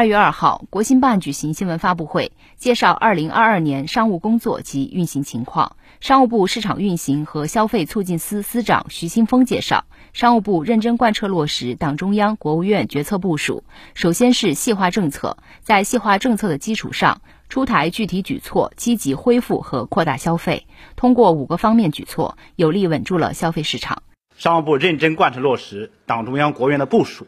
[0.00, 5.76] 二月二号，国新办举行新闻发布会，介绍二零二二年商务工作及运行情况。
[6.00, 9.84] 商务部市场运行和消费促进司司长徐新峰介绍，
[10.14, 13.62] 商务部认真贯彻落实党中央、国务院决策部署。
[13.92, 17.20] 首先是细化政策，在细化政策的基础上，
[17.50, 20.66] 出台具体举措，积极恢复和扩大消费。
[20.96, 24.02] 通过五个方面举措，有力稳住了消费市场。
[24.34, 27.26] 商务部认真贯彻落实党中央、国务院的部署。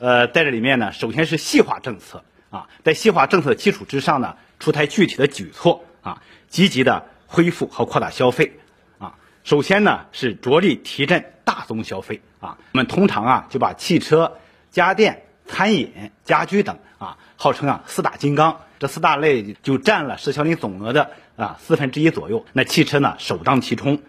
[0.00, 8.58] 呃，在这里面呢，首先是细化政策啊，在细化政策基础之上呢，出台具体的举措啊，积极的恢复和扩大消费
[8.98, 9.16] 啊。
[9.42, 12.58] 首先呢，是着力提振大宗消费啊。
[12.72, 14.38] 我们通常啊，就把汽车、
[14.70, 22.46] 家电、餐饮、家居等啊，号称啊四大金刚，这四大类就占了市销零总额的啊四分之一左右。
[22.52, 24.00] 那汽车呢，首当其冲。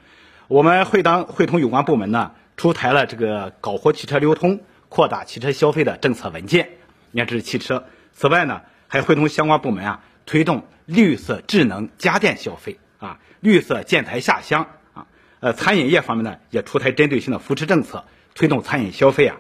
[0.48, 4.60] 我们会当会同有关部门呢，出台了这个搞活汽车流通。
[4.90, 6.70] 扩大汽车消费的政策文件，
[7.12, 7.86] 你看这是汽车。
[8.12, 15.08] 此外呢，还会同相关部门啊，推动绿色智能家电消费啊，绿色建材下乡啊。
[15.40, 18.04] 呃，餐饮业方面呢，也出台针对性的扶持政策，
[18.36, 19.38] 推动餐饮消费啊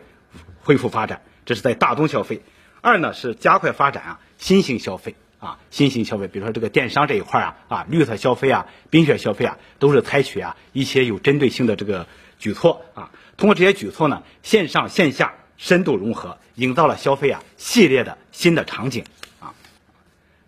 [0.62, 1.22] 恢复发展。
[1.46, 2.42] 这是在大宗消费。
[2.82, 13.12] 二呢是加快发展啊新型消费啊新型消费，比如说这个电商这一块啊啊绿色消费啊冰雪消费啊，都是采取啊一些有针对性的这个举措啊。
[13.40, 15.34] 通过这些举措呢，线上线下。
[15.62, 19.04] 深度融合，营造了消费啊系列的新的场景
[19.42, 19.54] 啊。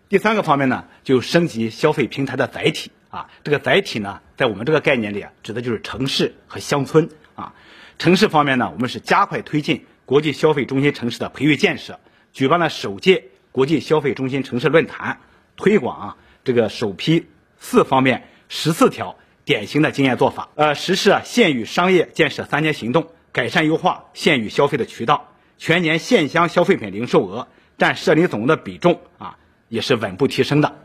[0.08, 3.28] 第三个方面呢，就升级消费平台的载体啊。
[3.44, 7.52] 这个载体呢，在我们这个概念里啊，指的就是城市和乡村啊。
[7.98, 12.00] 城市方面呢，我们是加快推进国际消费中心城市的培育建设，
[12.32, 15.20] 举办了首届国际消费中心城市论坛，
[15.56, 17.26] 推广啊这个首批
[17.58, 23.08] 四方面十四条典型的经验做法，呃，实施啊县域商业建设三年行动。
[23.32, 29.38] 改善优化县域消费的渠道，全年县乡消费品零售额占社零总额的比重啊，
[29.70, 30.76] 也是稳步提升的。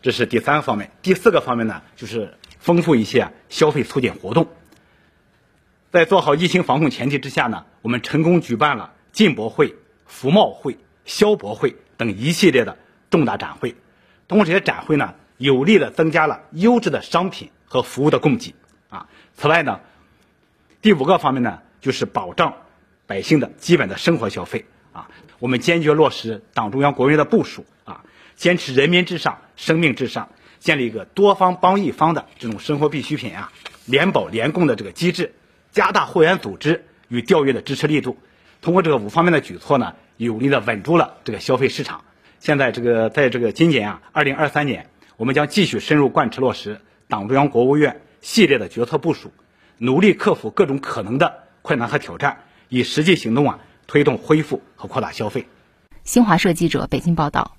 [0.00, 0.92] 这是第三个方面。
[1.02, 4.46] 第四个方面呢，就是丰富一些消费促进活动。
[5.90, 9.74] 在做好疫情防控前提之下呢，我们成功举办了进博会、
[10.06, 12.78] 服贸会、消博会等一系列的
[13.10, 13.74] 重大展会。
[14.28, 18.54] 通过这些展会呢，有力的增加了优质的商品和服务的供给
[18.90, 19.08] 啊。
[19.34, 19.80] 此外呢。
[20.80, 22.54] 第五个方面呢，就是保障
[23.04, 25.08] 百姓的基本的生活消费啊。
[25.40, 28.04] 我们坚决落实党中央、国务院的部署啊，
[28.36, 30.28] 坚持人民至上、生命至上，
[30.60, 33.52] 建立一个多方帮一方的这种生活必需品啊
[33.86, 35.34] 联保联供的这个机制，
[35.72, 38.16] 加大会员组织与调阅的支持力度。
[38.60, 42.04] 通过这个五方面的举措呢，有力的稳住了这个消费市场。
[42.38, 44.88] 现在这个在这个今年啊，二零二三年，
[45.18, 49.32] 我们将继续深入贯彻落实党中央、国务院系列的决策部署。
[49.76, 53.58] 努力克服各种可能的困难和挑战，以实际行动啊
[53.88, 55.48] 推动恢复和扩大消费。
[56.04, 57.57] 新华社记者北京报道。